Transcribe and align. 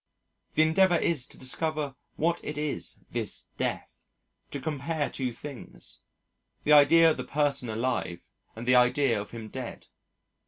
The 0.55 0.63
endeavour 0.63 0.97
is 0.97 1.27
to 1.27 1.37
discover 1.37 1.93
what 2.15 2.39
it 2.43 2.57
is, 2.57 3.03
this 3.11 3.49
Death, 3.59 4.07
to 4.49 4.59
compare 4.59 5.11
two 5.11 5.31
things, 5.31 6.01
the 6.63 6.73
idea 6.73 7.11
of 7.11 7.17
the 7.17 7.23
person 7.23 7.69
alive 7.69 8.31
and 8.55 8.67
the 8.67 8.75
idea 8.75 9.21
of 9.21 9.29
him 9.29 9.47
dead. 9.49 9.85